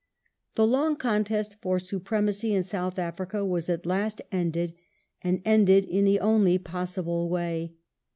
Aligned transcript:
"^ 0.53 0.55
The 0.55 0.65
long 0.65 0.95
contest 0.95 1.57
for 1.61 1.77
supremacy 1.77 2.55
in 2.55 2.63
South 2.63 2.97
Africa 2.97 3.45
was 3.45 3.69
at 3.69 3.85
last 3.85 4.17
The 4.17 4.33
ended, 4.35 4.73
and 5.21 5.43
ended 5.45 5.85
in 5.85 6.05
the 6.05 6.19
only 6.19 6.57
possible 6.57 7.29
way. 7.29 7.75